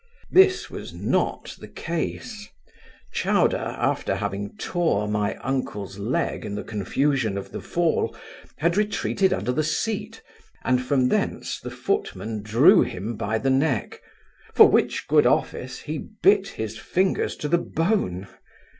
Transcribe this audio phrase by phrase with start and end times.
[0.31, 2.49] This was not the case
[3.13, 8.15] Chowder, after having tore my uncle's leg in the confusion of the fall,
[8.57, 10.19] had retreated under the scat,
[10.65, 14.01] and from thence the footman drew him by the neck;
[14.55, 18.27] for which good office, he bit his fingers to the bone.